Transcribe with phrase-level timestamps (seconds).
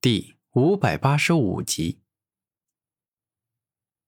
[0.00, 2.00] 第五百八十五集，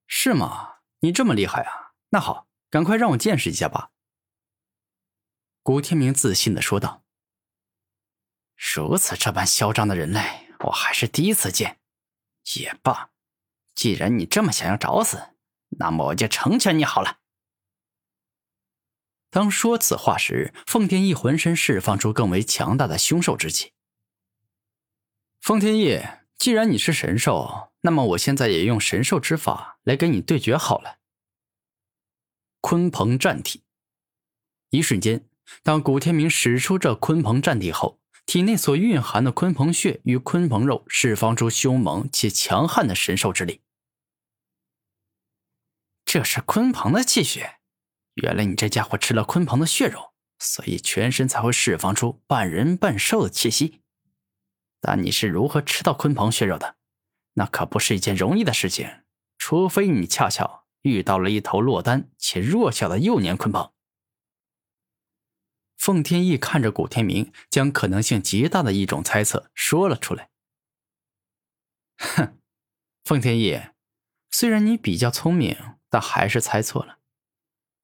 [0.07, 0.77] 是吗？
[1.01, 1.95] 你这么厉害啊？
[2.11, 3.91] 那好，赶快让我见识一下吧。”
[5.65, 7.03] 古天明自信的说道。
[8.55, 11.81] “如此这般嚣张的人类，我还是第一次见。
[12.55, 13.11] 也罢，
[13.75, 15.35] 既然你这么想要找死，
[15.71, 17.19] 那么我就成全你好了。”
[19.29, 23.73] 当说此话时，奉天一浑身释放出更为强大的凶兽之气。
[25.41, 25.99] 奉天翼，
[26.37, 30.99] 既然你是神兽，那么我现在也用神兽之法来跟你对决好了。
[32.61, 33.63] 鲲鹏战体，
[34.69, 35.25] 一瞬间，
[35.63, 43.63] 当古天明使出这鲲鹏战体后，体内所蕴含的鲲鹏血与鲲鹏肉释放出凶猛且强悍的神兽之力。
[46.05, 47.61] 这是鲲鹏的气血，
[48.15, 53.81] 原来你这家伙吃了鲲鹏的血肉，所以全身才会释放出半人半兽的气息。
[54.81, 56.77] 但你是如何吃到鲲鹏血肉的？
[57.35, 59.03] 那可不是一件容易的事情，
[59.39, 63.71] 除非你恰巧遇到了一头落单且弱小的幼年鲲鹏。
[65.77, 70.29] 凤天翼看着古天明，将可能性极大的一种猜测说了出来。
[71.97, 72.39] 哼，
[73.05, 73.61] 凤天翼，
[74.31, 75.57] 虽然你比较聪明，
[75.89, 76.99] 但还是猜错了。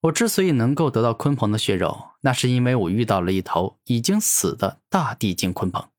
[0.01, 5.89] 我之所以能够得到鲲鹏的血肉，那是因为我遇到了一头已经死的大地境鲲鹏。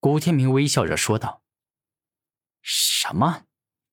[0.00, 1.42] 古天明微笑着说道
[2.62, 3.44] ：“什么？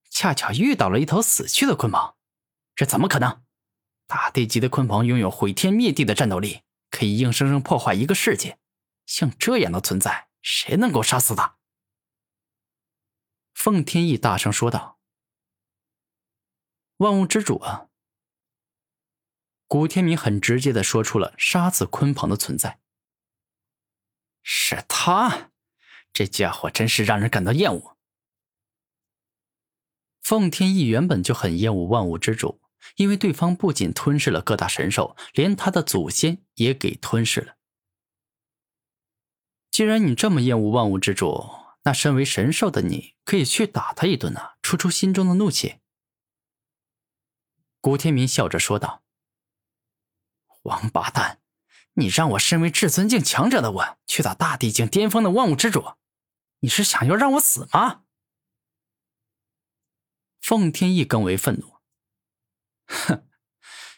[0.09, 2.15] 恰巧遇到了一头死去的鲲鹏？
[2.73, 3.43] 这怎么可能？
[4.07, 8.57] 大地级的鲲鹏拥有毁天灭地的战斗力，可以硬生生破坏一个世界。
[9.05, 11.57] 像这样的存在，谁能够杀死他？”
[13.53, 14.99] 凤天翼大声说道
[16.97, 17.89] ：“万物之主啊！”
[19.67, 22.79] 古天明很直接的说出了杀死鲲鹏的存在。
[24.41, 25.51] 是他。
[26.17, 27.95] 这家伙真是让人感到厌恶。
[30.23, 32.59] 奉天翼原本就很厌恶万物之主，
[32.95, 37.57] 因为对方不仅吞噬了各大神兽，连他的祖先也给吞噬了。
[39.69, 41.51] 既然你这么厌恶万物之主，
[41.83, 45.75] 那身为神兽的你可以去打他一顿啊，出出心中的怒气。
[47.79, 49.03] 古天明笑着说道
[50.65, 51.41] ：“王八蛋，
[51.93, 55.93] 你让我身为至尊境强者的我去打大地境巅峰的万物之主！”
[56.59, 58.03] 你是想要让我死吗？
[60.41, 61.77] 凤天意更为愤怒。
[62.85, 63.27] 哼，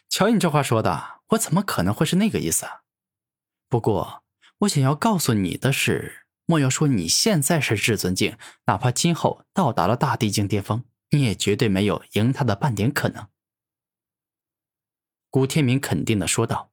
[0.08, 2.66] 瞧你这话说的，我怎么可能会是那个意思？
[3.68, 4.24] 不过，
[4.58, 13.28] 我想要告诉你的是，莫要说你现在是至尊境，哪怕今后到达了大地境巅峰，你也绝对没有赢他的半点可能。
[15.30, 16.72] 古天明肯定的说道：“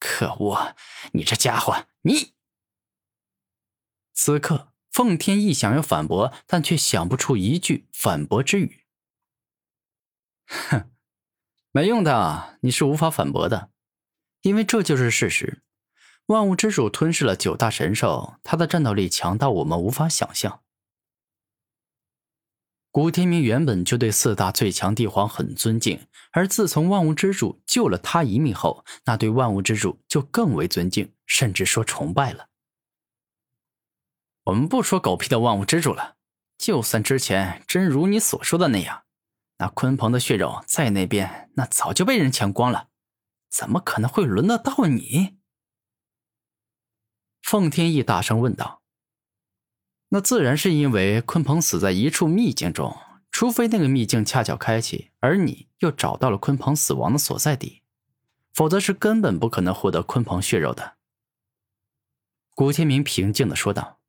[0.00, 0.74] 可恶，
[1.12, 2.34] 你这家伙，你！”
[4.14, 8.84] 此刻，奉天翼想要反驳，但却想不出一句反驳之语。
[10.46, 10.90] 哼，
[11.72, 13.70] 没用的，你是无法反驳的，
[14.42, 15.62] 因为这就是事实。
[16.26, 20.62] 万物之主吞噬了九大神兽，他的战斗力强到我们无法想象。
[22.90, 32.48] 古天明原本就对四大最强帝皇很尊敬，而自从万物之主救了他一命后，那对万物之主就更为尊敬，甚至说崇拜了。
[34.44, 36.16] 我们不说狗屁的万物之主了，
[36.58, 39.04] 就算之前真如你所说的那样，
[39.56, 42.88] 那鲲鹏的血肉在那边，那早就被人抢光了，
[43.48, 45.38] 怎么可能会轮得到你？
[47.40, 48.82] 奉天翼大声问道
[50.10, 52.94] ：“那自然是因为鲲鹏死在一处秘境中，
[53.30, 57.82] 除非那个秘境恰巧开启，而你又找到了鲲鹏死亡的所在地，
[58.52, 60.96] 否则是根本不可能获得鲲鹏血肉的。”
[62.54, 64.00] 古天明平静的说道。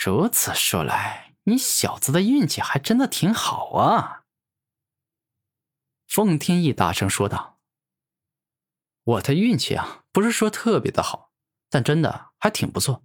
[0.00, 4.24] 如此说来，你小子的运气还真的挺好啊！
[6.08, 7.60] 奉天翼大声说道
[9.04, 11.30] ：“我的运气啊，不是说特别的好，
[11.68, 13.04] 但真的还挺不错。”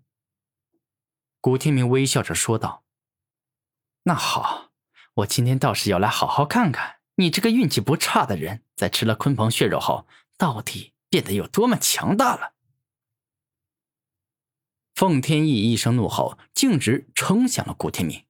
[1.42, 2.86] 古天明微笑着说道
[4.04, 4.72] ：“那好，
[5.16, 10.08] 我今天倒是要来好好看看你这个运气不差的人，在吃了鲲鹏血肉后，
[10.38, 12.54] 到底变得有多么强大了。”
[14.98, 18.26] 奉天翼一声怒吼，径直冲向了古天明。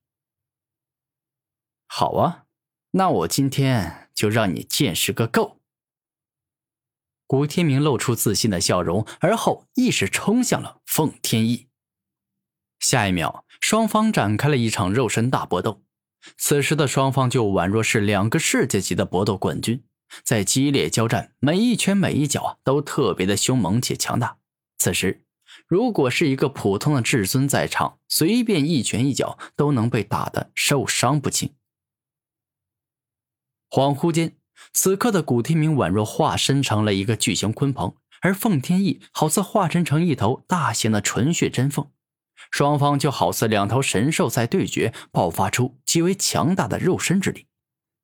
[1.88, 2.44] 好啊，
[2.92, 5.62] 那我今天就让你见识个够！
[7.26, 11.70] 古天明露出自信的笑容，而后亦是冲向了奉天翼。
[12.82, 15.82] 下一秒，双方展开了一场肉身大搏斗。
[16.36, 19.86] 此时的双方就宛若是两个世界级的搏斗冠军，
[20.22, 24.40] 在激烈交战，每一拳每一脚都特别的凶猛且强大。
[24.78, 25.24] 此时。
[25.68, 31.54] 如果是一个普通的至尊在场，随便一拳一脚都能被打得受伤不轻。
[33.70, 34.38] 恍惚间，
[34.72, 41.92] 此刻的古天明宛若化身成了一个巨型鲲鹏，而凤天翼好似化身成一头大型的纯血真凤，
[42.50, 47.48] 双方就好似两头神兽在对决，爆发出极为强大的肉身之力。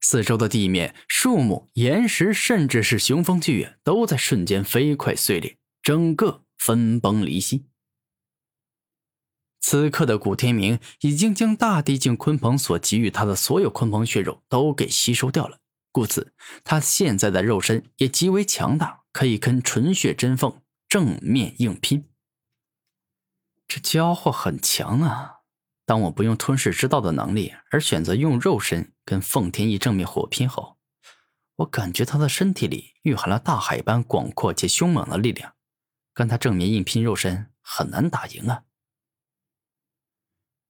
[0.01, 7.65] 四周的地面、树木、岩石，甚至是雄风巨野，都在瞬间飞快碎裂，整个分崩离析。
[9.59, 15.59] 此刻的古天明已经将大地境鲲鹏所给予他的所有鲲鹏血肉都给吸收掉了，
[15.91, 16.33] 故此
[16.63, 22.09] 他现在的肉身也极为强大，可以跟纯血真凤正面硬拼。
[23.67, 25.39] 这家伙很强啊！
[25.85, 30.77] 当我不用吞噬之道的能力，而选择用肉身跟凤天翼正面火拼后，
[31.57, 35.55] 我感觉他的身体里蕴含了大海般广阔且凶猛的力量，
[36.13, 38.63] 跟他正面硬拼肉身很难打赢啊！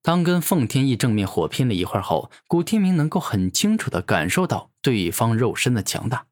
[0.01, 6.27] 当跟凤天翼正面火拼了一会儿后，古天明能够很清楚的感受到对方肉身的强大。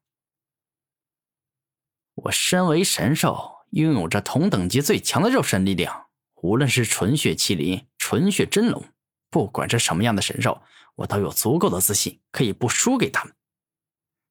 [2.16, 6.08] 我身为神兽，拥有着同等级最强的肉身力量。
[6.44, 8.84] 无论是纯血麒麟、纯血真龙，
[9.30, 10.64] 不管是什么样的神兽，
[10.96, 13.34] 我都有足够的自信可以不输给他们。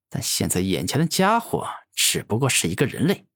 [0.09, 3.27] 但现在眼前的家伙只不过是一个人类，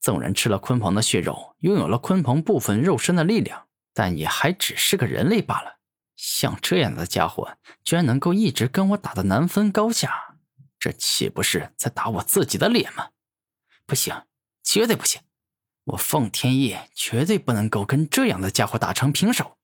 [0.00, 5.78] 纵然吃了鲲鹏的血肉，拥有了鲲鹏部分肉身的力量，但也还只是个人类罢了。
[6.16, 10.36] 像这样的家伙，居然能够一直跟我打的难分高下，
[10.78, 13.10] 这岂不是在打我自己的脸吗？
[13.86, 14.22] 不行，
[14.62, 15.20] 绝对不行！
[15.84, 19.56] 我凤天翼绝对不能够跟这样的家伙打成平手。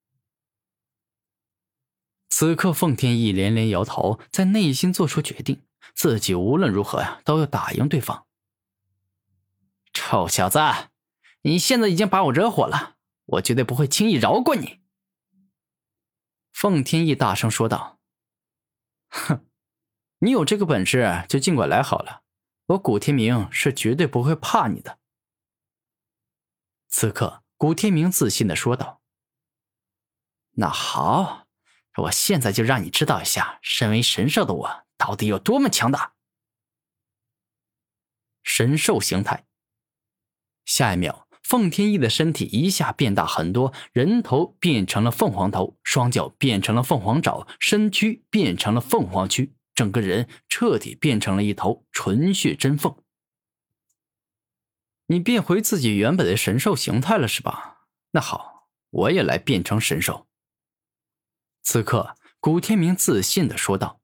[2.29, 5.63] 此刻，凤天翼连连摇头，在内心做出决定：
[5.95, 8.26] 自己无论如何呀，都要打赢对方。
[9.97, 10.59] 臭小子，
[11.41, 14.83] 你现在已经把我惹火了，我绝对不会轻易饶过你。
[16.53, 17.99] 凤天翼大声说道
[19.09, 19.47] ：“哼，
[20.19, 22.25] 你有这个本事就尽管来好了，
[22.67, 24.99] 我古天明是绝对不会怕你的。”
[26.89, 29.01] 此刻，古天明自信的说道
[30.57, 31.47] ：“那好，
[32.03, 36.13] 我现在就让你知道一下，身为神兽的我到底有多么强大。”
[38.45, 39.47] 神兽形态。
[40.67, 52.95] 下一秒，凤天翼的身体一下变大很多，人头变成了凤凰头，双脚变成了凤凰爪，身躯变成了凤凰躯，整个人彻底变成了一头纯血真凤。
[55.07, 57.87] 你变回自己原本的神兽形态了是吧？
[58.11, 60.27] 那好，我也来变成神兽。
[61.63, 64.01] 此刻，古天明自信的说道：“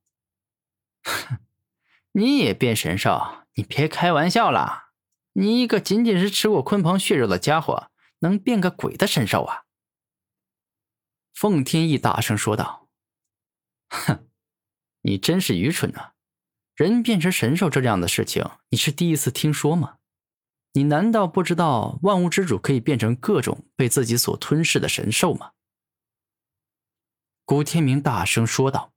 [1.02, 1.38] 哼，
[2.14, 3.46] 你也变神兽？
[3.54, 4.91] 你别开玩笑了！
[5.32, 7.90] 你一个仅仅是吃过鲲鹏血肉的家伙，
[8.20, 9.64] 能变个鬼的神兽啊？”
[11.34, 12.88] 凤天翼大声说道
[13.88, 14.29] ：“哼，
[15.02, 16.12] 你真是愚蠢啊！
[16.75, 19.99] 人变成神兽这样的事情，你是第一次听说吗？”
[20.75, 25.52] 你难道不知道万物之主可以变成各种被自己所吞噬的神兽吗？
[27.44, 28.94] 古天明大声说道。